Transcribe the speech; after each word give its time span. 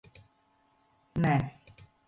Nē. 1.27 1.37